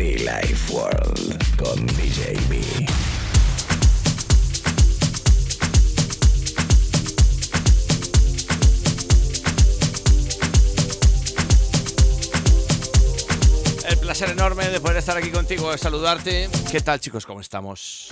Be 0.00 0.16
Life 0.16 0.72
World 0.72 1.56
con 1.58 1.86
DJ 1.88 2.32
B. 2.48 2.58
El 13.86 13.98
placer 13.98 14.30
enorme 14.30 14.70
de 14.70 14.80
poder 14.80 14.96
estar 14.96 15.18
aquí 15.18 15.28
contigo, 15.30 15.70
de 15.70 15.76
saludarte. 15.76 16.48
¿Qué 16.72 16.80
tal 16.80 16.98
chicos? 16.98 17.26
¿Cómo 17.26 17.42
estamos? 17.42 18.08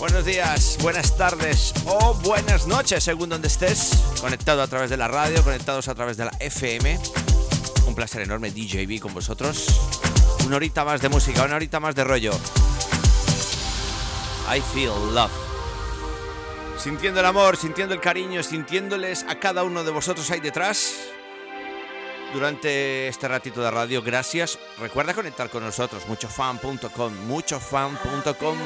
Buenos 0.00 0.24
días, 0.24 0.76
buenas 0.82 1.16
tardes 1.16 1.72
o 1.84 2.14
buenas 2.14 2.66
noches, 2.66 3.04
según 3.04 3.28
donde 3.28 3.46
estés. 3.46 3.92
Conectado 4.20 4.60
a 4.62 4.66
través 4.66 4.90
de 4.90 4.96
la 4.96 5.06
radio, 5.06 5.40
conectados 5.44 5.86
a 5.86 5.94
través 5.94 6.16
de 6.16 6.24
la 6.24 6.32
FM. 6.40 6.98
Placer 7.96 8.20
enorme, 8.20 8.50
DJB, 8.50 9.00
con 9.00 9.14
vosotros. 9.14 9.66
Una 10.44 10.56
horita 10.56 10.84
más 10.84 11.00
de 11.00 11.08
música, 11.08 11.44
una 11.44 11.56
horita 11.56 11.80
más 11.80 11.94
de 11.94 12.04
rollo. 12.04 12.32
I 14.54 14.60
feel 14.60 14.92
love. 15.14 15.32
Sintiendo 16.76 17.20
el 17.20 17.26
amor, 17.26 17.56
sintiendo 17.56 17.94
el 17.94 18.00
cariño, 18.00 18.42
sintiéndoles 18.42 19.24
a 19.26 19.40
cada 19.40 19.64
uno 19.64 19.82
de 19.82 19.90
vosotros 19.90 20.30
ahí 20.30 20.40
detrás. 20.40 20.94
Durante 22.34 23.08
este 23.08 23.28
ratito 23.28 23.62
de 23.62 23.70
radio, 23.70 24.02
gracias. 24.02 24.58
Recuerda 24.78 25.14
conectar 25.14 25.48
con 25.48 25.64
nosotros, 25.64 26.06
muchofan.com, 26.06 27.14
muchofan.com. 27.26 28.58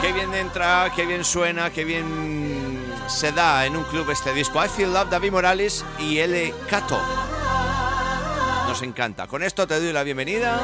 Qué 0.00 0.12
bien 0.12 0.32
entra, 0.34 0.92
qué 0.94 1.04
bien 1.04 1.24
suena, 1.24 1.70
qué 1.70 1.84
bien 1.84 2.39
se 3.10 3.32
da 3.32 3.66
en 3.66 3.76
un 3.76 3.84
club 3.84 4.08
este 4.10 4.32
disco. 4.32 4.64
I 4.64 4.68
Feel 4.68 4.92
Love, 4.92 5.10
David 5.10 5.32
Morales 5.32 5.84
y 5.98 6.18
L. 6.18 6.54
Cato. 6.68 6.98
Nos 8.68 8.80
encanta. 8.82 9.26
Con 9.26 9.42
esto 9.42 9.66
te 9.66 9.80
doy 9.80 9.92
la 9.92 10.04
bienvenida 10.04 10.60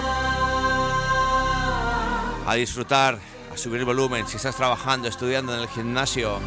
a 2.47 2.55
disfrutar, 2.55 3.19
a 3.53 3.57
subir 3.57 3.85
volumen 3.85 4.29
si 4.29 4.37
estás 4.37 4.55
trabajando, 4.55 5.09
estudiando 5.09 5.55
en 5.55 5.61
el 5.61 5.69
gimnasio. 5.69 6.39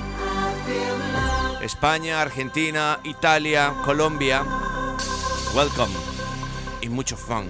España, 1.62 2.22
Argentina, 2.22 3.00
Italia, 3.04 3.74
Colombia. 3.84 4.44
Welcome 5.54 5.94
y 6.82 6.88
mucho 6.88 7.18
funk. 7.18 7.50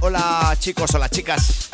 Hola 0.00 0.56
chicos, 0.60 0.94
hola 0.94 1.08
chicas. 1.08 1.68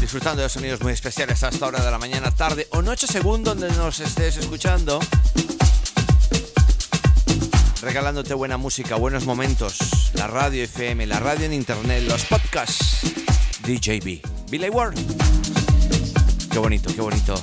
Disfrutando 0.00 0.40
de 0.40 0.48
sonidos 0.48 0.80
muy 0.82 0.92
especiales 0.92 1.42
a 1.42 1.48
esta 1.48 1.66
hora 1.66 1.84
de 1.84 1.90
la 1.90 1.98
mañana, 1.98 2.30
tarde 2.30 2.68
o 2.70 2.80
noche 2.80 3.08
según 3.08 3.42
donde 3.42 3.68
nos 3.72 3.98
estés 3.98 4.36
escuchando. 4.36 5.00
Regalándote 7.82 8.34
buena 8.34 8.56
música, 8.56 8.94
buenos 8.94 9.26
momentos, 9.26 10.12
la 10.14 10.28
radio 10.28 10.62
FM, 10.62 11.06
la 11.06 11.18
radio 11.18 11.46
en 11.46 11.54
internet, 11.54 12.04
los 12.06 12.24
podcasts. 12.24 13.00
DJB, 13.62 14.20
Billy 14.48 14.68
Ward. 14.68 14.94
Qué 16.52 16.58
bonito, 16.58 16.94
qué 16.94 17.00
bonito. 17.00 17.34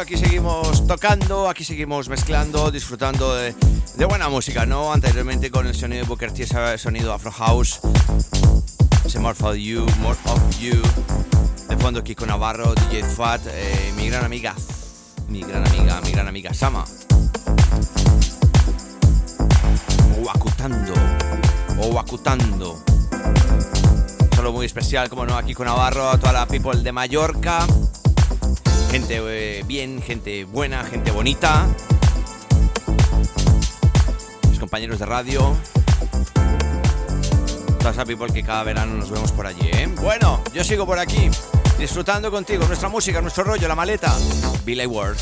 Aquí 0.00 0.16
seguimos 0.16 0.86
tocando, 0.86 1.48
aquí 1.48 1.64
seguimos 1.64 2.08
mezclando, 2.08 2.70
disfrutando 2.70 3.34
de, 3.34 3.54
buena 4.06 4.28
música, 4.28 4.66
¿no? 4.66 4.92
Anteriormente 4.92 5.50
con 5.50 5.66
el 5.66 5.74
sonido 5.74 6.02
de 6.02 6.08
Booker 6.08 6.32
T, 6.32 6.42
ese 6.42 6.78
sonido 6.78 7.14
Afro 7.14 7.30
House, 7.30 7.80
ese 9.04 9.18
More 9.20 9.36
of 9.40 9.56
You, 9.56 9.86
More 10.00 10.18
of 10.26 10.58
You. 10.58 10.82
De 11.68 11.76
fondo 11.78 12.04
Kiko 12.04 12.26
Navarro, 12.26 12.74
DJ 12.74 13.04
Fat, 13.04 13.40
eh, 13.46 13.92
mi 13.96 14.08
gran 14.08 14.24
amiga, 14.24 14.54
mi 15.28 15.40
gran 15.40 15.66
amiga, 15.66 16.00
mi 16.02 16.10
gran 16.10 16.28
amiga 16.28 16.52
Sama. 16.52 16.84
Wakutando, 20.22 20.94
o 21.80 21.86
Wakutando. 21.88 22.84
Solo 24.34 24.52
muy 24.52 24.66
especial, 24.66 25.08
como 25.08 25.24
no, 25.24 25.36
aquí 25.38 25.54
con 25.54 25.66
Navarro, 25.66 26.10
a 26.10 26.18
toda 26.18 26.32
la 26.32 26.46
people 26.46 26.82
de 26.82 26.92
Mallorca 26.92 27.66
gente 28.98 29.20
eh, 29.28 29.62
bien, 29.66 30.00
gente 30.00 30.44
buena, 30.46 30.82
gente 30.82 31.10
bonita. 31.10 31.68
Mis 34.48 34.58
compañeros 34.58 34.98
de 34.98 35.04
radio. 35.04 35.54
todas 37.78 37.98
a 37.98 38.06
people 38.06 38.32
que 38.32 38.42
cada 38.42 38.62
verano 38.62 38.94
nos 38.94 39.10
vemos 39.10 39.32
por 39.32 39.46
allí, 39.46 39.68
¿eh? 39.70 39.86
Bueno, 40.00 40.42
yo 40.54 40.64
sigo 40.64 40.86
por 40.86 40.98
aquí, 40.98 41.28
disfrutando 41.78 42.30
contigo, 42.30 42.66
nuestra 42.66 42.88
música, 42.88 43.20
nuestro 43.20 43.44
rollo, 43.44 43.68
la 43.68 43.74
maleta. 43.74 44.16
Billy 44.64 44.86
Ward. 44.86 45.18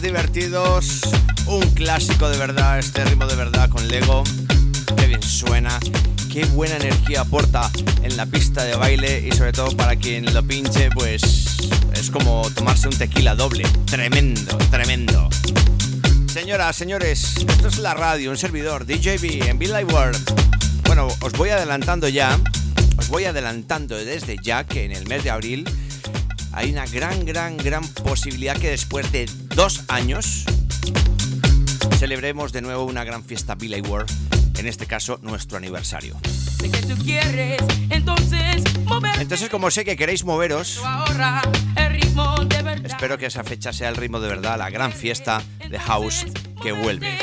Divertidos. 0.00 1.00
Un 1.46 1.62
clásico 1.72 2.28
de 2.28 2.38
verdad, 2.38 2.78
este 2.78 3.04
ritmo 3.04 3.26
de 3.26 3.34
verdad 3.34 3.68
con 3.68 3.86
Lego. 3.88 4.22
Qué 4.96 5.06
bien 5.06 5.22
suena, 5.22 5.78
qué 6.32 6.44
buena 6.44 6.76
energía 6.76 7.22
aporta 7.22 7.70
en 8.02 8.16
la 8.16 8.26
pista 8.26 8.62
de 8.64 8.76
baile 8.76 9.26
y 9.26 9.32
sobre 9.32 9.52
todo 9.52 9.76
para 9.76 9.96
quien 9.96 10.32
lo 10.32 10.42
pinche, 10.46 10.90
pues 10.90 11.58
es 11.94 12.10
como 12.10 12.48
tomarse 12.54 12.88
un 12.88 12.96
tequila 12.96 13.34
doble. 13.34 13.64
Tremendo, 13.86 14.56
tremendo. 14.70 15.28
Señoras, 16.32 16.76
señores, 16.76 17.34
esto 17.36 17.68
es 17.68 17.78
la 17.78 17.94
radio, 17.94 18.30
un 18.30 18.38
servidor, 18.38 18.86
DJB 18.86 19.48
en 19.48 19.58
Bill 19.58 19.72
Live 19.72 19.92
World. 19.92 20.82
Bueno, 20.84 21.08
os 21.20 21.32
voy 21.32 21.50
adelantando 21.50 22.08
ya, 22.08 22.38
os 22.96 23.08
voy 23.08 23.24
adelantando 23.24 23.96
desde 23.96 24.36
ya 24.42 24.64
que 24.64 24.84
en 24.84 24.92
el 24.92 25.06
mes 25.08 25.24
de 25.24 25.30
abril 25.30 25.68
hay 26.52 26.70
una 26.70 26.86
gran, 26.86 27.24
gran, 27.24 27.56
gran 27.56 27.86
posibilidad 27.88 28.56
que 28.56 28.70
después 28.70 29.10
de 29.12 29.28
dos 29.54 29.82
años 29.88 30.44
celebremos 31.98 32.52
de 32.52 32.62
nuevo 32.62 32.84
una 32.84 33.04
gran 33.04 33.22
fiesta 33.24 33.54
Billy 33.54 33.80
World, 33.82 34.10
en 34.58 34.66
este 34.66 34.86
caso 34.86 35.18
nuestro 35.22 35.58
aniversario. 35.58 36.16
Sé 36.58 36.70
que 36.70 36.82
tú 36.82 36.96
quieres, 37.02 37.60
entonces 37.90 38.62
Entonces, 39.18 39.48
como 39.50 39.70
sé 39.70 39.84
que 39.84 39.96
queréis 39.96 40.24
moveros, 40.24 40.80
espero 42.84 43.18
que 43.18 43.26
esa 43.26 43.44
fecha 43.44 43.72
sea 43.72 43.88
el 43.88 43.96
ritmo 43.96 44.20
de 44.20 44.28
verdad, 44.28 44.58
la 44.58 44.70
gran 44.70 44.92
fiesta 44.92 45.42
de 45.68 45.78
House 45.78 46.26
que 46.62 46.72
vuelve. 46.72 47.18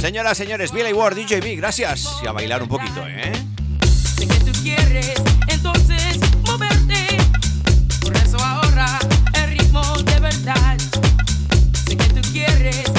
Señoras, 0.00 0.38
señores, 0.38 0.72
Billy 0.72 0.92
Ward, 0.92 1.16
DJB, 1.16 1.56
gracias. 1.56 2.08
Y 2.22 2.26
a 2.26 2.32
bailar 2.32 2.62
un 2.62 2.68
poquito, 2.68 3.06
¿eh? 3.06 3.32
Sé 4.16 4.28
que 4.28 4.38
tú 4.40 4.52
quieres, 4.62 5.14
quieres, 12.70 12.97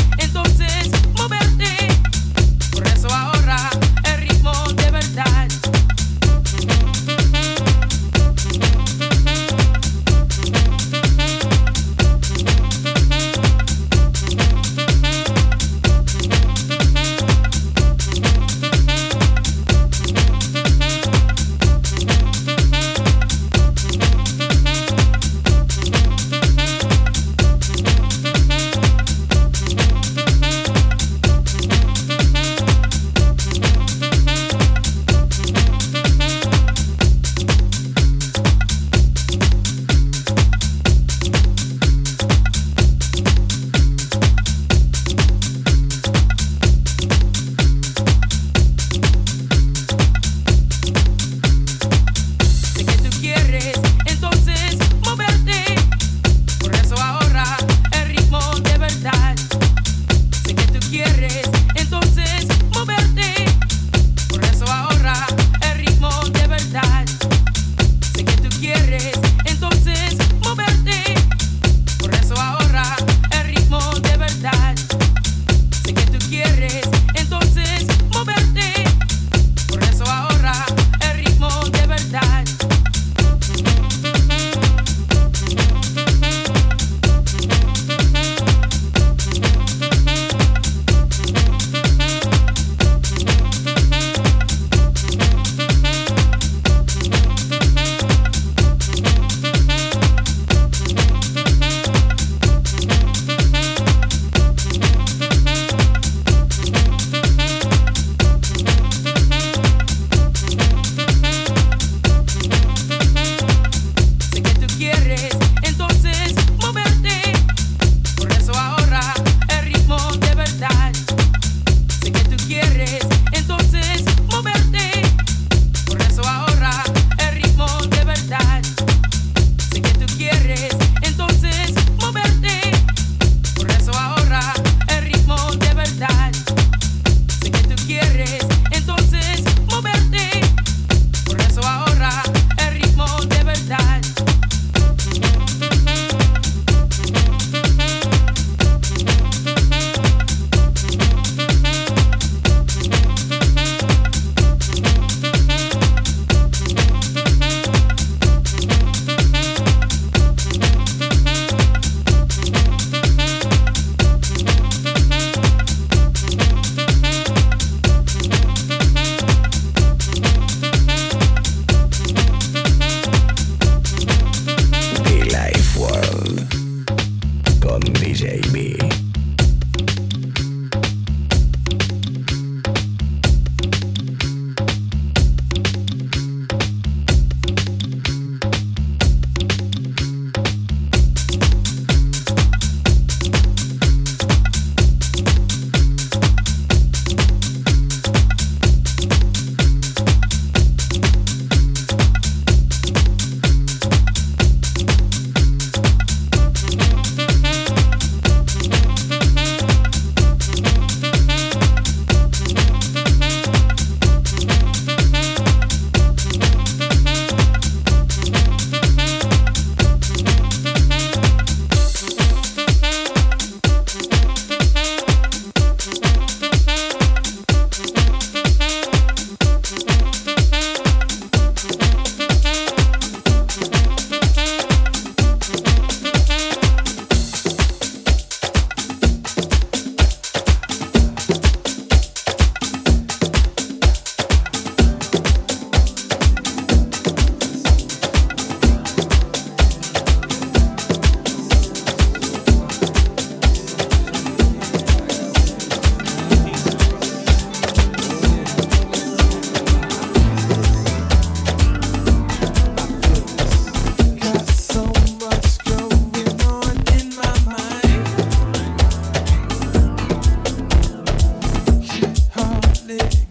lightning 272.90 273.29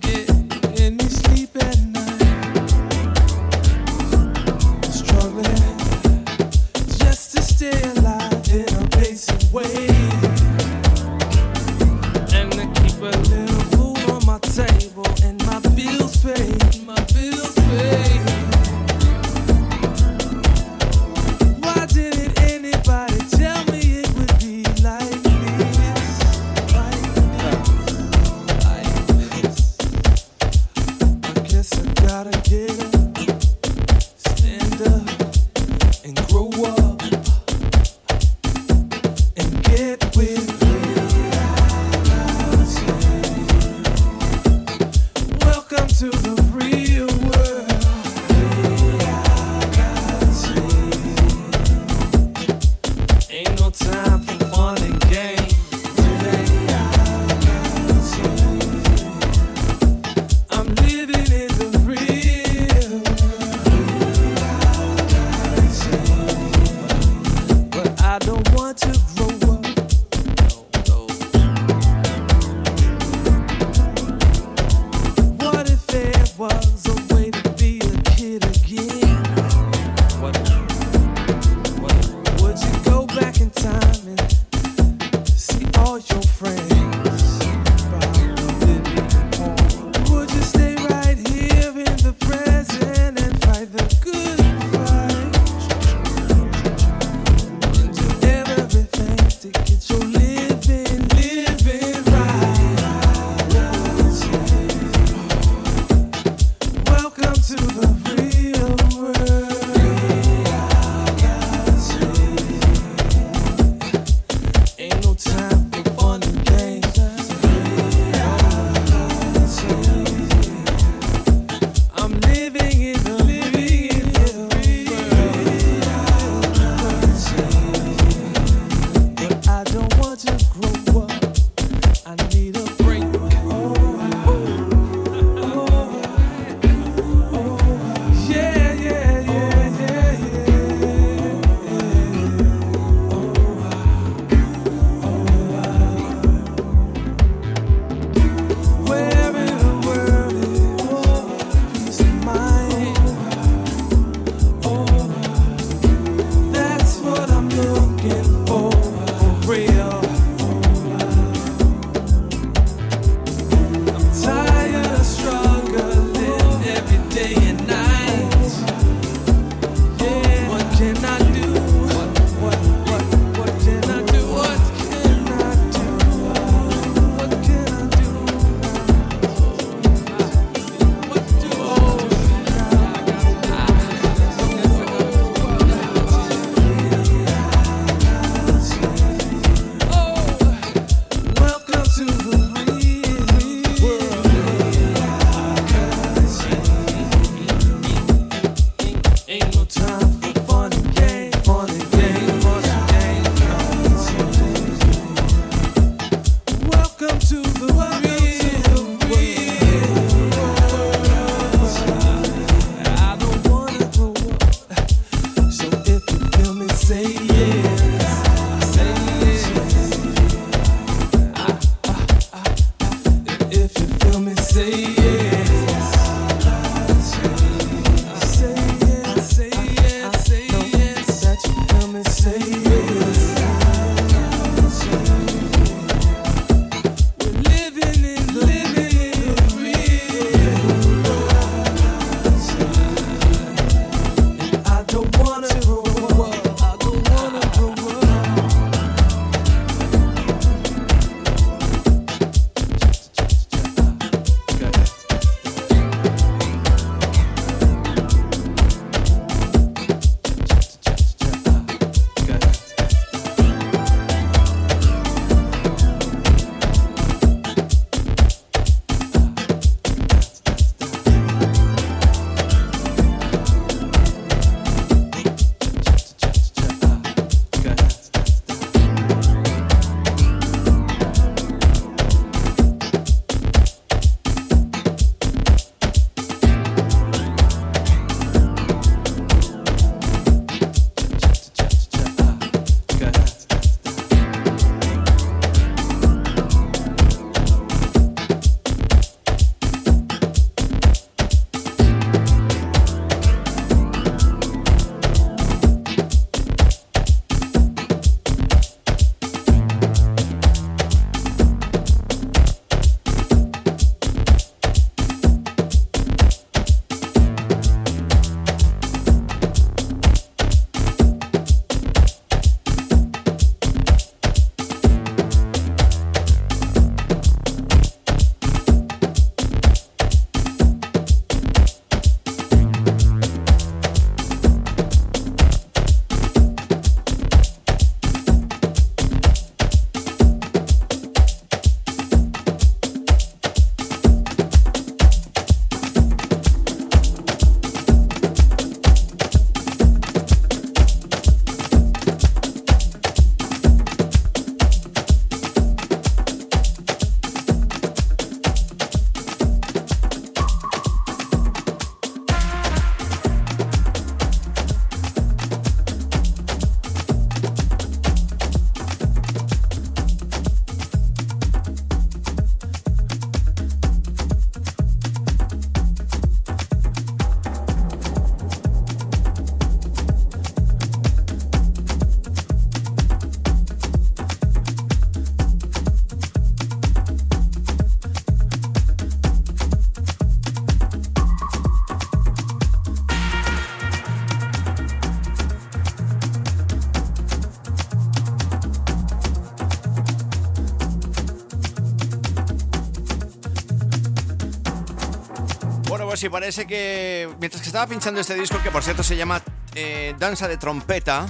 Sí, 406.19 406.29
parece 406.29 406.67
que 406.67 407.31
mientras 407.39 407.63
que 407.63 407.69
estaba 407.69 407.87
pinchando 407.87 408.21
este 408.21 408.35
disco, 408.35 408.59
que 408.61 408.73
por 408.73 408.83
cierto 408.83 409.05
se 409.05 409.17
llama 409.17 409.41
eh, 409.77 410.17
Danza 410.19 410.49
de 410.49 410.57
Trompeta, 410.57 411.25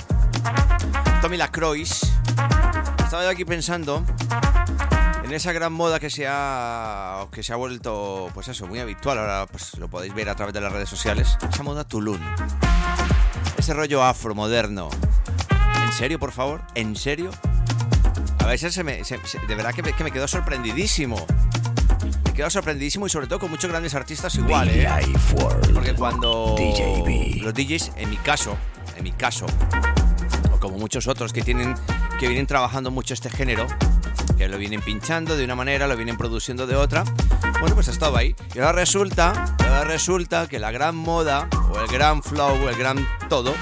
Tommy 1.21 1.37
Lacroix, 1.37 2.11
estaba 3.05 3.25
yo 3.25 3.29
aquí 3.29 3.45
pensando 3.45 4.03
en 5.23 5.31
esa 5.31 5.53
gran 5.53 5.75
moda 5.75 6.01
que 6.01 6.09
se 6.09 6.25
ha 6.27 7.27
que 7.31 7.43
se 7.43 7.53
ha 7.53 7.57
vuelto 7.57 8.31
pues 8.33 8.49
eso 8.49 8.67
muy 8.67 8.79
habitual. 8.79 9.19
Ahora 9.19 9.45
pues 9.45 9.77
lo 9.77 9.89
podéis 9.89 10.15
ver 10.15 10.31
a 10.31 10.35
través 10.35 10.55
de 10.55 10.63
las 10.63 10.73
redes 10.73 10.89
sociales. 10.89 11.37
Esa 11.53 11.63
moda 11.63 11.85
Tulum. 11.85 12.19
Ese 13.59 13.75
rollo 13.75 14.03
afro 14.03 14.35
moderno. 14.35 14.89
En 15.85 15.93
serio 15.93 16.19
por 16.19 16.33
favor 16.33 16.63
en 16.75 16.97
serio 16.97 17.31
a 18.39 18.47
veces 18.47 18.73
se 18.73 18.83
me, 18.83 19.03
de 19.03 19.55
verdad 19.55 19.75
que 19.75 19.83
me, 19.83 19.93
que 19.93 20.03
me 20.03 20.11
quedo 20.11 20.27
sorprendidísimo 20.27 21.27
quedo 22.39 22.51
sorprendidísimo 22.51 23.05
y 23.05 23.11
sobre 23.11 23.27
todo 23.27 23.41
con 23.41 23.51
muchos 23.51 23.69
grandes 23.69 23.97
artistas 23.97 24.33
igual 24.37 24.69
¿eh? 24.69 24.89
porque 25.75 25.93
cuando 25.95 26.55
los 27.41 27.53
DJs 27.53 27.91
en 27.97 28.11
mi 28.11 28.17
caso 28.17 28.57
en 28.97 29.03
mi 29.03 29.11
caso 29.11 29.45
o 30.53 30.61
como 30.61 30.79
muchos 30.79 31.09
otros 31.09 31.33
que 31.33 31.43
tienen 31.43 31.75
que 32.21 32.29
vienen 32.29 32.47
trabajando 32.47 32.93
mucho 32.93 33.13
este 33.13 33.29
género 33.29 33.67
que 34.37 34.47
lo 34.47 34.57
vienen 34.57 34.81
pinchando 34.83 35.37
de 35.37 35.45
una 35.45 35.57
manera, 35.57 35.89
lo 35.89 35.97
vienen 35.97 36.17
produciendo 36.17 36.69
de 36.69 36.77
otra. 36.77 37.03
Bueno, 37.59 37.75
pues 37.75 37.89
estaba 37.89 38.21
ahí. 38.21 38.37
Y 38.55 38.61
ahora 38.61 38.71
resulta, 38.71 39.57
ahora 39.59 39.83
resulta 39.83 40.47
que 40.47 40.61
la 40.61 40.71
gran 40.71 40.95
moda, 40.95 41.49
o 41.73 41.81
el 41.81 41.89
gran 41.89 42.23
flow, 42.23 42.69
el 42.69 42.77
gran 42.77 43.05
todo, 43.29 43.53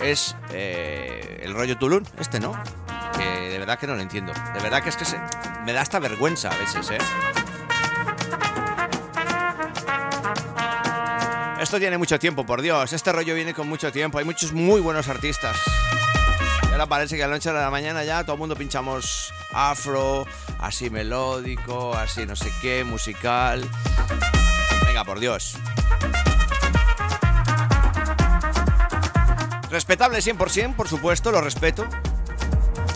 es 0.00 0.36
eh, 0.52 1.40
el 1.42 1.54
rollo 1.54 1.76
Tulum, 1.76 2.04
este, 2.20 2.38
¿no? 2.38 2.52
Que 3.18 3.50
de 3.50 3.58
verdad 3.58 3.80
que 3.80 3.88
no 3.88 3.96
lo 3.96 4.00
entiendo. 4.00 4.32
De 4.32 4.60
verdad 4.60 4.80
que 4.80 4.90
es 4.90 4.96
que 4.96 5.04
se, 5.04 5.18
me 5.64 5.72
da 5.72 5.80
hasta 5.80 5.98
vergüenza 5.98 6.50
a 6.50 6.56
veces, 6.56 6.88
¿eh? 6.90 6.98
Esto 11.62 11.78
tiene 11.78 11.96
mucho 11.96 12.18
tiempo, 12.18 12.44
por 12.44 12.60
Dios. 12.60 12.92
Este 12.92 13.12
rollo 13.12 13.36
viene 13.36 13.54
con 13.54 13.68
mucho 13.68 13.92
tiempo. 13.92 14.18
Hay 14.18 14.24
muchos 14.24 14.52
muy 14.52 14.80
buenos 14.80 15.06
artistas. 15.06 15.56
Ahora 16.72 16.86
parece 16.86 17.16
que 17.16 17.22
a 17.22 17.28
la 17.28 17.34
noche 17.34 17.52
de 17.52 17.60
la 17.60 17.70
mañana 17.70 18.02
ya 18.02 18.24
todo 18.24 18.32
el 18.32 18.40
mundo 18.40 18.56
pinchamos 18.56 19.32
afro, 19.52 20.26
así 20.58 20.90
melódico, 20.90 21.94
así 21.94 22.26
no 22.26 22.34
sé 22.34 22.52
qué, 22.60 22.82
musical. 22.82 23.64
Venga, 24.86 25.04
por 25.04 25.20
Dios. 25.20 25.56
Respetable 29.70 30.18
100%, 30.18 30.74
por 30.74 30.88
supuesto, 30.88 31.30
lo 31.30 31.42
respeto. 31.42 31.86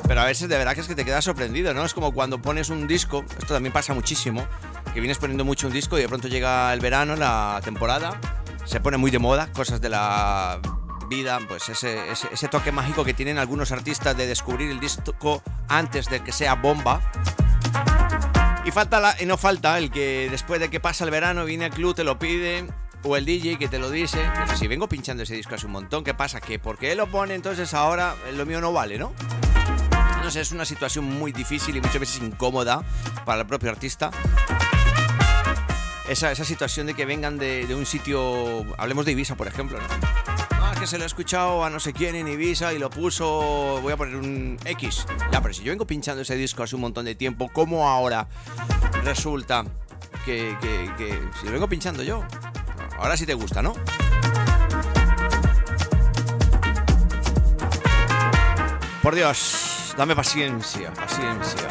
Pero 0.08 0.20
a 0.22 0.24
veces 0.24 0.48
de 0.48 0.58
verdad 0.58 0.76
es 0.76 0.88
que 0.88 0.96
te 0.96 1.04
quedas 1.04 1.24
sorprendido, 1.24 1.72
¿no? 1.72 1.84
Es 1.84 1.94
como 1.94 2.12
cuando 2.12 2.42
pones 2.42 2.68
un 2.70 2.88
disco, 2.88 3.24
esto 3.38 3.54
también 3.54 3.72
pasa 3.72 3.94
muchísimo, 3.94 4.44
que 4.92 4.98
vienes 4.98 5.18
poniendo 5.18 5.44
mucho 5.44 5.68
un 5.68 5.72
disco 5.72 5.96
y 5.98 6.00
de 6.00 6.08
pronto 6.08 6.26
llega 6.26 6.72
el 6.72 6.80
verano, 6.80 7.14
la 7.14 7.60
temporada, 7.62 8.18
se 8.66 8.80
pone 8.80 8.96
muy 8.96 9.10
de 9.10 9.18
moda, 9.18 9.50
cosas 9.52 9.80
de 9.80 9.88
la 9.88 10.60
vida, 11.08 11.38
pues 11.48 11.68
ese, 11.68 12.48
toque 12.50 12.72
mágico 12.72 13.04
que 13.04 13.14
tienen 13.14 13.38
algunos 13.38 13.72
artistas 13.72 14.16
de 14.16 14.26
descubrir 14.26 14.70
el 14.70 14.80
disco 14.80 15.42
antes 15.68 16.10
de 16.10 16.20
que 16.20 16.32
sea 16.32 16.54
bomba. 16.54 17.00
Y, 18.64 18.72
falta 18.72 19.14
y 19.20 19.26
no 19.26 19.36
falta 19.36 19.78
el 19.78 19.90
que 19.90 20.28
después 20.30 20.58
de 20.58 20.68
que 20.68 20.80
pasa 20.80 21.04
el 21.04 21.10
verano 21.10 21.44
viene 21.44 21.66
el 21.66 21.70
club, 21.70 21.94
te 21.94 22.02
lo 22.02 22.18
pide, 22.18 22.66
o 23.04 23.16
el 23.16 23.24
DJ 23.24 23.58
que 23.58 23.68
te 23.68 23.78
lo 23.78 23.90
dice. 23.90 24.18
Pero 24.34 24.56
si 24.56 24.66
vengo 24.66 24.88
pinchando 24.88 25.22
ese 25.22 25.34
disco 25.34 25.54
hace 25.54 25.66
un 25.66 25.72
montón, 25.72 26.02
¿qué 26.02 26.14
pasa? 26.14 26.40
Que 26.40 26.58
porque 26.58 26.90
él 26.90 26.98
lo 26.98 27.06
pone, 27.06 27.34
entonces 27.34 27.72
ahora 27.74 28.16
lo 28.34 28.44
mío 28.44 28.60
no 28.60 28.72
vale, 28.72 28.98
¿no? 28.98 29.12
Sé, 30.28 30.40
es 30.40 30.50
una 30.50 30.64
situación 30.64 31.04
muy 31.04 31.30
difícil 31.30 31.76
y 31.76 31.80
muchas 31.80 32.00
veces 32.00 32.20
incómoda 32.20 32.82
para 33.24 33.42
el 33.42 33.46
propio 33.46 33.70
artista. 33.70 34.10
Esa, 36.08 36.30
esa 36.30 36.44
situación 36.44 36.86
de 36.86 36.94
que 36.94 37.04
vengan 37.04 37.36
de, 37.38 37.66
de 37.66 37.74
un 37.74 37.84
sitio, 37.84 38.64
hablemos 38.78 39.04
de 39.04 39.12
Ibiza, 39.12 39.34
por 39.34 39.48
ejemplo, 39.48 39.78
¿no? 39.78 40.36
que 40.78 40.86
se 40.86 40.98
lo 40.98 41.04
he 41.04 41.06
escuchado 41.06 41.64
a 41.64 41.70
no 41.70 41.80
sé 41.80 41.92
quién 41.92 42.14
en 42.16 42.28
Ibiza 42.28 42.74
y 42.74 42.78
lo 42.78 42.90
puso, 42.90 43.80
voy 43.80 43.92
a 43.92 43.96
poner 43.96 44.16
un 44.16 44.58
X. 44.64 45.06
Ya, 45.32 45.40
pero 45.40 45.54
si 45.54 45.62
yo 45.62 45.72
vengo 45.72 45.86
pinchando 45.86 46.22
ese 46.22 46.36
disco 46.36 46.62
hace 46.62 46.74
un 46.74 46.82
montón 46.82 47.06
de 47.06 47.14
tiempo, 47.14 47.48
¿cómo 47.50 47.88
ahora 47.88 48.28
resulta 49.02 49.64
que, 50.24 50.56
que, 50.60 51.20
si 51.40 51.46
lo 51.46 51.52
vengo 51.52 51.68
pinchando 51.68 52.02
yo? 52.02 52.24
Ahora 52.98 53.16
sí 53.16 53.24
te 53.24 53.32
gusta, 53.32 53.62
¿no? 53.62 53.74
Por 59.02 59.14
Dios, 59.14 59.94
dame 59.96 60.14
paciencia, 60.14 60.92
paciencia. 60.92 61.68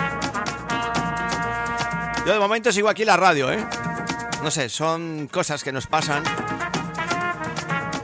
Yo 2.25 2.33
de 2.33 2.39
momento 2.39 2.71
sigo 2.71 2.89
aquí 2.89 3.03
en 3.03 3.07
la 3.07 3.17
radio, 3.17 3.51
¿eh? 3.51 3.63
No 4.45 4.51
sé, 4.51 4.69
son 4.69 5.27
cosas 5.27 5.63
que 5.63 5.71
nos 5.71 5.87
pasan 5.87 6.23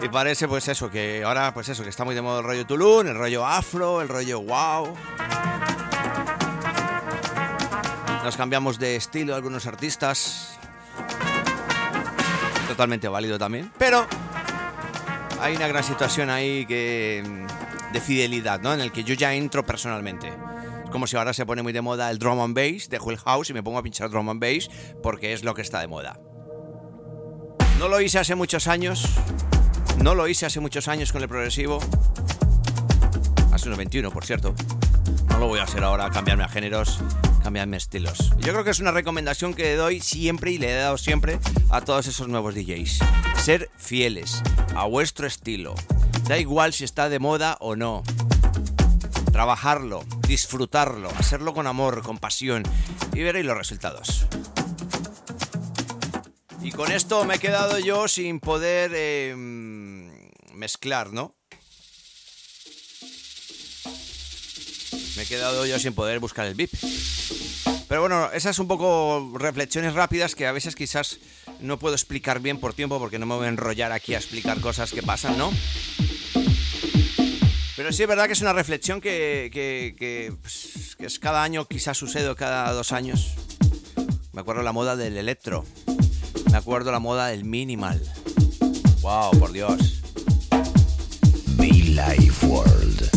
y 0.02 0.10
parece 0.10 0.48
pues 0.48 0.68
eso, 0.70 0.90
que 0.90 1.24
ahora 1.24 1.54
pues 1.54 1.70
eso, 1.70 1.84
que 1.84 1.90
está 1.90 2.04
muy 2.04 2.16
de 2.16 2.24
moda 2.24 2.40
el 2.40 2.46
rollo 2.46 2.66
Tulum, 2.66 3.06
el 3.06 3.16
rollo 3.16 3.46
afro, 3.46 4.02
el 4.02 4.10
rollo 4.10 4.42
wow. 4.42 4.92
Nos 8.24 8.36
cambiamos 8.36 8.80
de 8.80 8.96
estilo 8.96 9.36
algunos 9.36 9.68
artistas. 9.68 10.58
Totalmente 12.68 13.08
válido 13.08 13.38
también. 13.38 13.72
Pero 13.78 14.08
hay 15.42 15.56
una 15.56 15.68
gran 15.68 15.84
situación 15.84 16.32
ahí 16.32 16.66
que 16.66 17.24
de 17.94 18.02
fidelidad, 18.02 18.62
¿no? 18.62 18.74
En 18.74 18.82
el 18.82 18.92
que 18.92 19.04
yo 19.04 19.14
ya 19.14 19.32
entro 19.36 19.64
personalmente. 19.64 20.30
Es 20.86 20.90
como 20.90 21.06
si 21.06 21.18
ahora 21.18 21.34
se 21.34 21.46
pone 21.46 21.62
muy 21.62 21.72
de 21.72 21.82
moda 21.82 22.10
el 22.10 22.18
drum 22.18 22.40
and 22.40 22.56
bass, 22.56 22.90
dejo 22.90 23.12
el 23.12 23.18
house 23.18 23.52
y 23.52 23.54
me 23.54 23.62
pongo 23.62 23.78
a 23.78 23.84
pinchar 23.84 24.10
drum 24.10 24.28
and 24.28 24.42
bass 24.42 24.72
porque 25.04 25.34
es 25.34 25.44
lo 25.44 25.54
que 25.54 25.62
está 25.62 25.80
de 25.82 25.88
moda. 25.88 26.20
No 27.82 27.88
lo 27.88 28.00
hice 28.00 28.20
hace 28.20 28.36
muchos 28.36 28.68
años, 28.68 29.08
no 29.98 30.14
lo 30.14 30.28
hice 30.28 30.46
hace 30.46 30.60
muchos 30.60 30.88
años 30.88 31.12
con 31.12 31.24
el 31.24 31.28
progresivo. 31.28 31.80
Hace 33.52 33.70
unos 33.70 33.80
21, 33.80 34.12
por 34.12 34.24
cierto. 34.24 34.54
No 35.30 35.40
lo 35.40 35.48
voy 35.48 35.62
a 35.62 35.64
hacer 35.64 35.84
ahora, 35.84 36.12
cambiarme 36.12 36.44
a 36.44 36.48
géneros, 36.48 37.00
cambiarme 37.42 37.78
a 37.78 37.80
estilos. 37.80 38.34
Yo 38.38 38.54
creo 38.54 38.64
que 38.64 38.70
es 38.70 38.80
una 38.82 38.92
recomendación 38.92 39.56
que 39.56 39.76
doy 39.76 40.00
siempre 40.00 40.52
y 40.52 40.60
le 40.60 40.70
he 40.70 40.76
dado 40.76 41.00
siempre 41.00 41.40
a 41.72 41.82
todos 41.82 42.06
esos 42.06 42.28
nuevos 42.28 42.54
DJs. 42.54 43.00
Ser 43.38 43.72
fieles 43.78 44.44
a 44.76 44.86
vuestro 44.86 45.26
estilo. 45.26 45.74
Da 46.28 46.38
igual 46.38 46.74
si 46.74 46.84
está 46.84 47.10
de 47.10 47.18
moda 47.18 47.58
o 47.62 47.76
no. 47.76 48.04
Trabajarlo, 49.32 50.06
disfrutarlo, 50.28 51.10
hacerlo 51.18 51.56
con 51.56 51.66
amor, 51.66 52.04
con 52.04 52.20
pasión 52.20 52.62
y 53.12 53.24
veréis 53.24 53.48
los 53.48 53.58
resultados. 53.58 54.28
Y 56.64 56.72
con 56.72 56.92
esto 56.92 57.26
me 57.26 57.36
he 57.36 57.40
quedado 57.40 57.80
yo 57.80 58.08
sin 58.08 58.40
poder 58.40 58.92
eh, 58.94 59.34
mezclar, 60.54 61.12
¿no? 61.12 61.36
Me 65.18 65.24
he 65.24 65.26
quedado 65.26 65.66
yo 65.66 65.80
sin 65.80 65.94
poder 65.94 66.20
buscar 66.20 66.46
el 66.46 66.56
VIP. 66.56 66.72
Pero 67.88 68.02
bueno, 68.02 68.32
esas 68.32 68.56
son 68.56 68.66
un 68.66 68.68
poco 68.70 69.34
reflexiones 69.38 69.94
rápidas 69.94 70.36
que 70.36 70.48
a 70.48 70.52
veces 70.52 70.76
quizás 70.76 71.18
no 71.60 71.80
puedo 71.80 71.96
explicar 71.96 72.40
bien 72.40 72.60
por 72.60 72.74
tiempo 72.74 73.00
porque 73.00 73.20
no 73.20 73.26
me 73.26 73.36
voy 73.36 73.48
a 73.48 73.50
enrollar 73.50 73.92
aquí 73.92 74.14
a 74.14 74.18
explicar 74.18 74.62
cosas 74.62 74.92
que 74.92 75.04
pasan, 75.04 75.38
¿no? 75.38 75.52
Pero 77.76 77.92
sí 77.92 78.04
es 78.04 78.08
verdad 78.08 78.28
que 78.28 78.34
es 78.34 78.42
una 78.42 78.54
reflexión 78.54 79.02
que, 79.02 79.50
que, 79.52 79.96
que, 79.98 80.34
pues, 80.40 80.96
que 80.98 81.08
es 81.08 81.18
cada 81.18 81.44
año, 81.44 81.66
quizás 81.66 81.98
sucede 81.98 82.34
cada 82.36 82.72
dos 82.72 82.92
años. 82.92 83.34
Me 84.32 84.42
acuerdo 84.42 84.62
la 84.62 84.72
moda 84.72 84.96
del 84.96 85.18
electro. 85.18 85.66
Me 86.50 86.58
acuerdo 86.58 86.92
la 86.92 87.00
moda 87.00 87.28
del 87.28 87.46
minimal. 87.46 88.02
Wow, 89.02 89.38
por 89.40 89.52
Dios. 89.52 90.02
Mi 91.58 91.72
Life 91.72 92.46
World. 92.46 93.10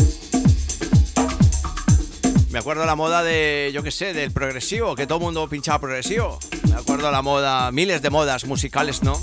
Me 2.49 2.59
acuerdo 2.59 2.85
la 2.85 2.95
moda 2.95 3.23
de, 3.23 3.71
yo 3.73 3.83
qué 3.83 3.91
sé, 3.91 4.13
del 4.13 4.31
progresivo, 4.31 4.95
que 4.95 5.07
todo 5.07 5.17
el 5.17 5.23
mundo 5.25 5.47
pinchaba 5.49 5.79
progresivo. 5.79 6.39
Me 6.69 6.75
acuerdo 6.75 7.11
la 7.11 7.21
moda, 7.21 7.71
miles 7.71 8.01
de 8.01 8.09
modas 8.09 8.45
musicales, 8.45 9.03
¿no? 9.03 9.21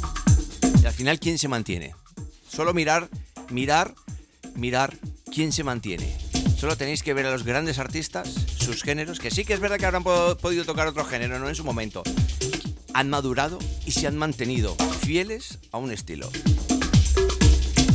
Y 0.83 0.87
al 0.87 0.93
final, 0.93 1.19
¿quién 1.19 1.39
se 1.39 1.49
mantiene? 1.49 1.95
Solo 2.49 2.75
mirar, 2.75 3.09
mirar, 3.51 3.95
mirar 4.55 4.97
quién 5.33 5.53
se 5.53 5.65
mantiene. 5.65 6.17
Solo 6.59 6.77
tenéis 6.77 7.03
que 7.03 7.15
ver 7.15 7.27
a 7.27 7.31
los 7.31 7.45
grandes 7.45 7.79
artistas, 7.79 8.29
sus 8.59 8.83
géneros, 8.83 9.19
que 9.19 9.31
sí 9.31 9.45
que 9.45 9.55
es 9.55 9.61
verdad 9.61 9.79
que 9.79 9.87
habrán 9.87 10.05
podido 10.05 10.65
tocar 10.65 10.87
otro 10.87 11.05
género, 11.05 11.39
¿no? 11.39 11.49
En 11.49 11.55
su 11.55 11.65
momento 11.65 12.03
han 12.95 13.11
madurado 13.11 13.59
y 13.87 13.93
se 13.93 14.07
han 14.07 14.17
mantenido 14.17 14.77
fieles 15.01 15.59
a 15.73 15.79
un 15.79 15.93
estilo. 15.93 16.31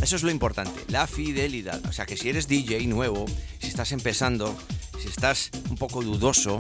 Eso 0.02 0.16
es 0.16 0.24
lo 0.24 0.32
importante, 0.32 0.80
la 0.88 1.08
fidelidad. 1.08 1.86
O 1.88 1.92
sea 1.92 2.06
que 2.06 2.18
si 2.18 2.30
eres 2.30 2.48
DJ 2.48 2.88
nuevo, 2.88 3.26
si 3.60 3.68
estás 3.68 3.92
empezando, 3.92 4.56
si 5.00 5.08
estás 5.08 5.52
un 5.70 5.76
poco 5.78 6.02
dudoso, 6.02 6.60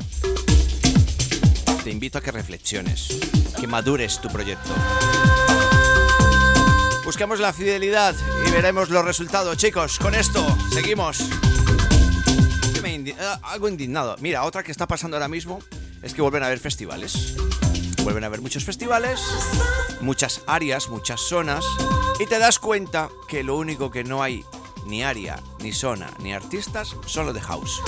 te 1.83 1.91
invito 1.91 2.17
a 2.17 2.21
que 2.21 2.31
reflexiones, 2.31 3.07
que 3.59 3.67
madures 3.67 4.19
tu 4.19 4.27
proyecto. 4.27 4.69
Busquemos 7.05 7.39
la 7.39 7.53
fidelidad 7.53 8.15
y 8.45 8.51
veremos 8.51 8.89
los 8.89 9.05
resultados, 9.05 9.55
chicos. 9.57 9.97
Con 9.97 10.13
esto, 10.13 10.45
seguimos. 10.73 11.21
Eh, 13.07 13.15
algo 13.43 13.69
indignado. 13.69 14.17
Mira, 14.19 14.43
otra 14.43 14.63
que 14.63 14.71
está 14.71 14.87
pasando 14.87 15.15
ahora 15.15 15.27
mismo 15.27 15.59
es 16.01 16.13
que 16.13 16.21
vuelven 16.21 16.43
a 16.43 16.47
haber 16.47 16.59
festivales 16.59 17.35
Vuelven 18.07 18.23
a 18.23 18.27
haber 18.27 18.41
muchos 18.41 18.63
festivales, 18.63 19.19
muchas 19.99 20.41
áreas, 20.47 20.87
muchas 20.87 21.19
zonas, 21.19 21.65
y 22.21 22.25
te 22.25 22.39
das 22.39 22.57
cuenta 22.57 23.09
que 23.27 23.43
lo 23.43 23.57
único 23.57 23.91
que 23.91 24.05
no 24.05 24.23
hay 24.23 24.45
ni 24.85 25.03
área, 25.03 25.43
ni 25.59 25.73
zona, 25.73 26.09
ni 26.19 26.31
artistas 26.31 26.95
son 27.05 27.25
los 27.25 27.35
de 27.35 27.41
house. 27.41 27.81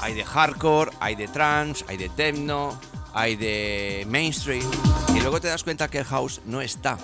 Hay 0.00 0.14
de 0.14 0.24
hardcore, 0.24 0.92
hay 1.00 1.16
de 1.16 1.26
trance, 1.26 1.84
hay 1.88 1.96
de 1.96 2.08
techno, 2.08 2.78
hay 3.12 3.34
de 3.34 4.06
mainstream, 4.08 4.70
y 5.12 5.18
luego 5.18 5.40
te 5.40 5.48
das 5.48 5.64
cuenta 5.64 5.88
que 5.88 5.98
el 5.98 6.04
house 6.04 6.40
no 6.44 6.60
está. 6.60 6.96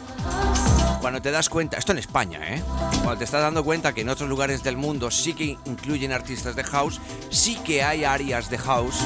Cuando 1.01 1.21
te 1.21 1.33
das 1.33 1.49
cuenta, 1.49 1.77
esto 1.77 1.91
en 1.91 1.99
España, 1.99 2.39
¿eh? 2.55 2.63
Cuando 3.03 3.19
te 3.19 3.25
estás 3.25 3.43
dando 3.43 3.65
cuenta 3.65 3.93
que 3.95 4.03
en 4.03 4.11
otros 4.11 4.29
lugares 4.29 4.63
del 4.63 4.77
mundo 4.77 5.11
sí 5.11 5.35
que 5.35 5.59
incluyen 5.65 6.13
artistas 6.13 6.55
de 6.55 6.63
house, 6.63 7.01
sí 7.31 7.57
que 7.65 7.83
hay 7.83 8.05
áreas 8.05 8.49
de 8.49 8.59
house, 8.59 9.01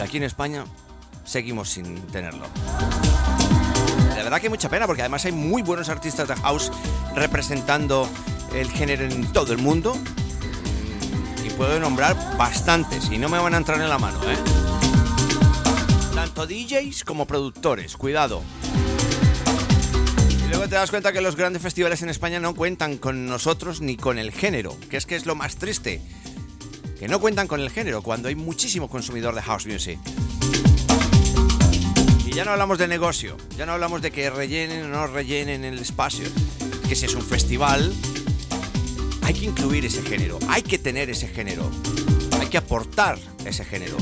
aquí 0.00 0.18
en 0.18 0.22
España 0.22 0.66
seguimos 1.30 1.70
sin 1.70 1.94
tenerlo. 2.08 2.46
La 4.16 4.24
verdad 4.24 4.40
que 4.40 4.48
mucha 4.48 4.68
pena 4.68 4.86
porque 4.86 5.02
además 5.02 5.24
hay 5.24 5.32
muy 5.32 5.62
buenos 5.62 5.88
artistas 5.88 6.26
de 6.26 6.34
house 6.34 6.72
representando 7.14 8.08
el 8.52 8.68
género 8.68 9.04
en 9.04 9.32
todo 9.32 9.52
el 9.52 9.58
mundo. 9.58 9.96
Y 11.46 11.50
puedo 11.50 11.78
nombrar 11.78 12.16
bastantes 12.36 13.10
y 13.12 13.18
no 13.18 13.28
me 13.28 13.38
van 13.38 13.54
a 13.54 13.58
entrar 13.58 13.80
en 13.80 13.88
la 13.88 13.98
mano, 13.98 14.18
¿eh? 14.28 14.36
Tanto 16.14 16.46
DJs 16.46 17.04
como 17.04 17.26
productores, 17.26 17.96
cuidado. 17.96 18.42
Y 20.28 20.48
luego 20.48 20.64
te 20.68 20.74
das 20.74 20.90
cuenta 20.90 21.12
que 21.12 21.20
los 21.20 21.36
grandes 21.36 21.62
festivales 21.62 22.02
en 22.02 22.08
España 22.08 22.40
no 22.40 22.56
cuentan 22.56 22.98
con 22.98 23.26
nosotros 23.26 23.80
ni 23.80 23.96
con 23.96 24.18
el 24.18 24.32
género, 24.32 24.76
que 24.90 24.96
es 24.96 25.06
que 25.06 25.14
es 25.14 25.26
lo 25.26 25.36
más 25.36 25.56
triste. 25.56 26.02
Que 26.98 27.06
no 27.06 27.20
cuentan 27.20 27.46
con 27.46 27.60
el 27.60 27.70
género 27.70 28.02
cuando 28.02 28.28
hay 28.28 28.34
muchísimo 28.34 28.88
consumidor 28.90 29.34
de 29.36 29.42
house 29.42 29.66
music. 29.66 29.98
Y 32.30 32.32
ya 32.32 32.44
no 32.44 32.52
hablamos 32.52 32.78
de 32.78 32.86
negocio, 32.86 33.36
ya 33.56 33.66
no 33.66 33.72
hablamos 33.72 34.02
de 34.02 34.12
que 34.12 34.30
rellenen 34.30 34.84
o 34.84 34.88
no 34.88 35.08
rellenen 35.08 35.64
el 35.64 35.80
espacio. 35.80 36.28
Que 36.88 36.94
si 36.94 37.06
es 37.06 37.14
un 37.16 37.22
festival, 37.22 37.92
hay 39.22 39.34
que 39.34 39.46
incluir 39.46 39.84
ese 39.84 40.00
género, 40.00 40.38
hay 40.48 40.62
que 40.62 40.78
tener 40.78 41.10
ese 41.10 41.26
género, 41.26 41.68
hay 42.38 42.46
que 42.46 42.56
aportar 42.56 43.18
ese 43.44 43.64
género. 43.64 43.96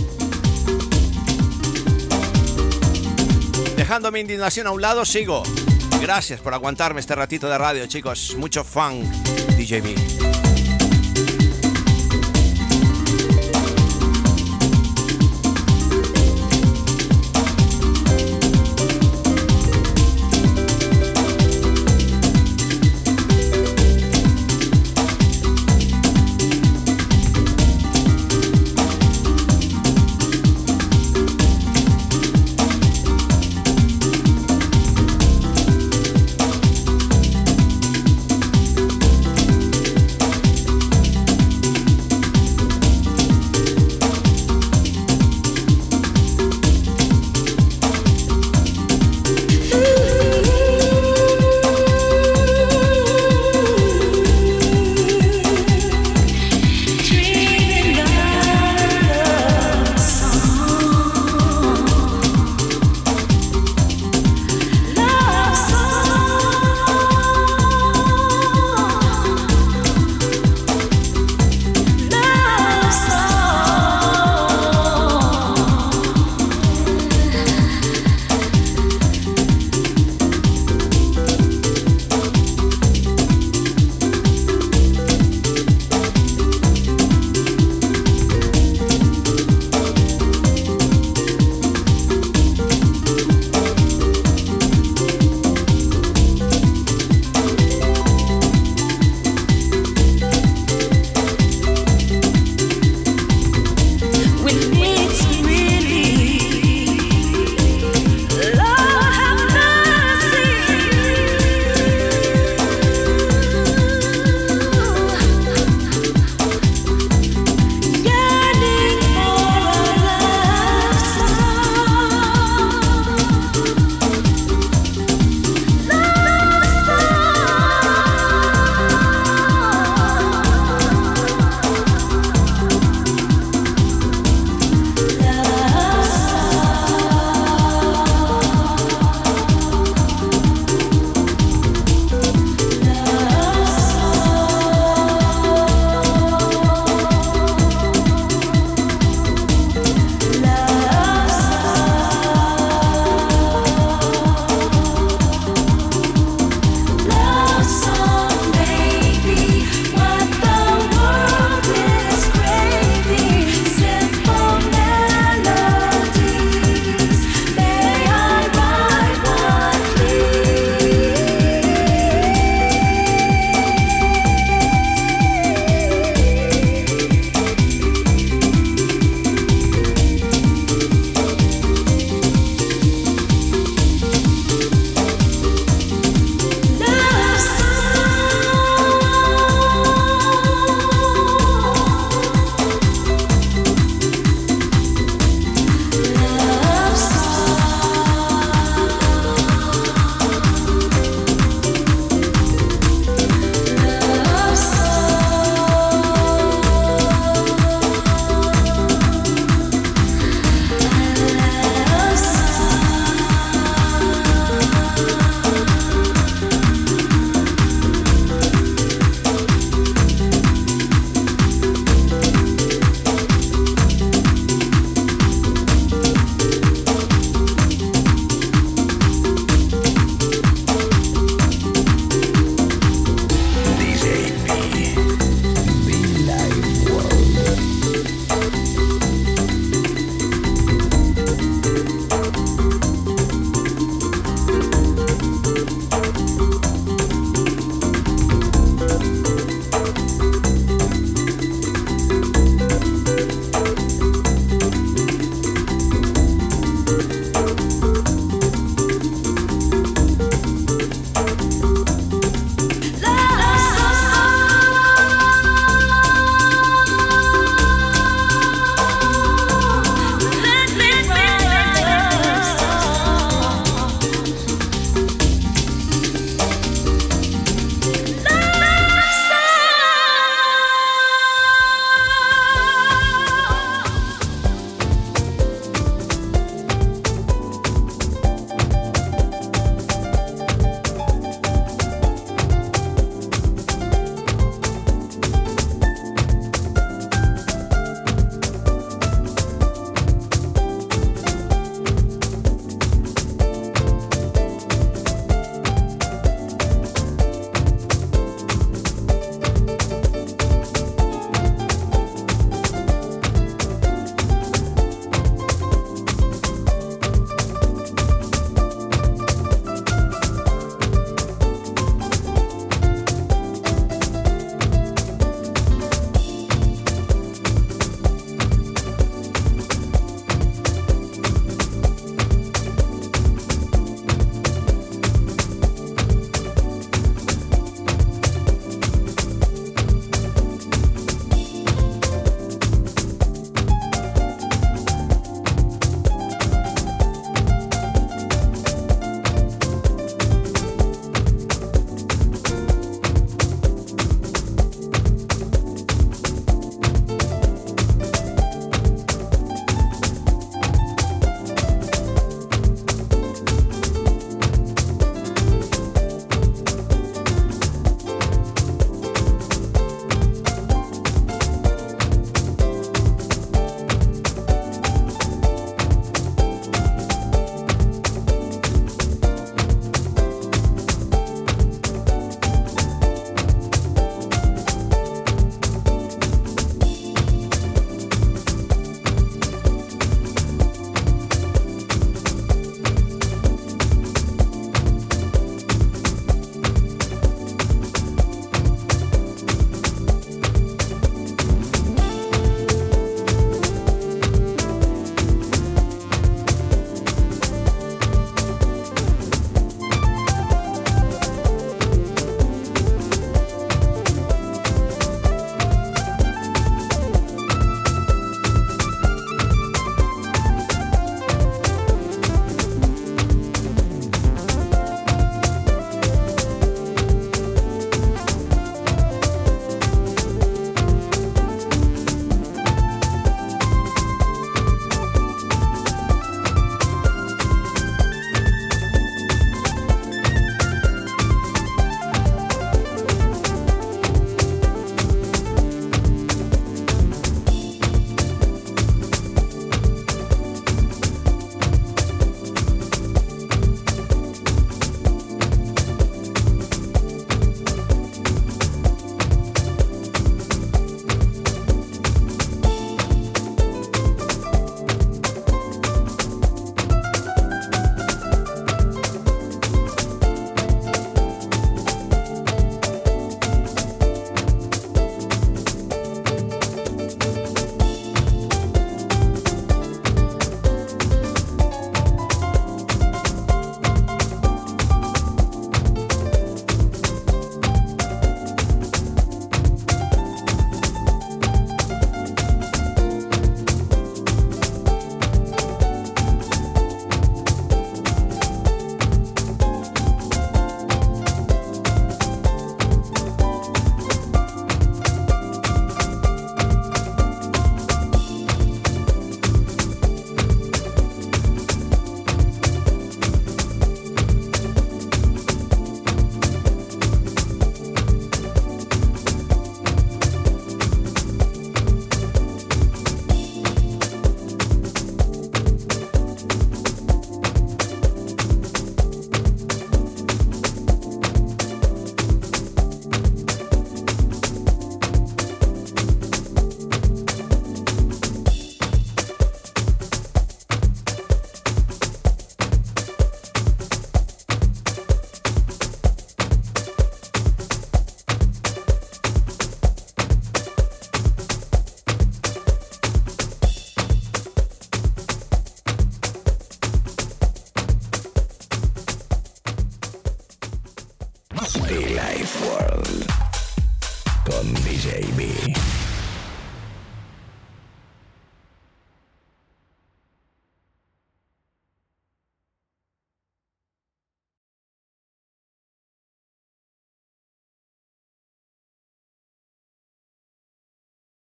Dejando 3.78 4.12
mi 4.12 4.20
indignación 4.20 4.66
a 4.66 4.72
un 4.72 4.82
lado, 4.82 5.06
sigo. 5.06 5.42
Gracias 6.02 6.38
por 6.42 6.52
aguantarme 6.52 7.00
este 7.00 7.14
ratito 7.14 7.48
de 7.48 7.56
radio, 7.56 7.86
chicos. 7.86 8.36
Mucho 8.36 8.62
funk, 8.62 9.04
DJB. 9.56 10.47